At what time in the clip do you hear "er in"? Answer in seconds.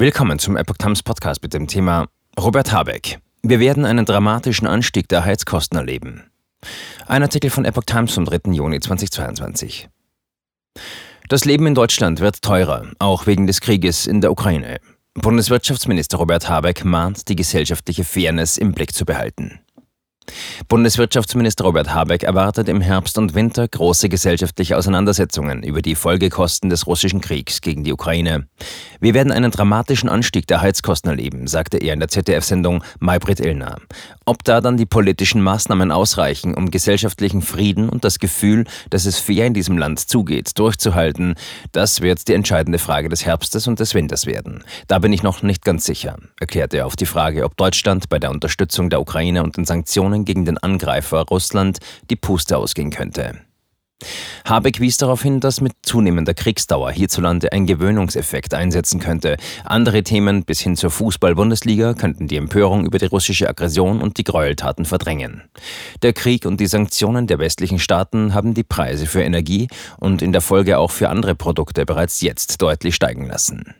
31.78-32.00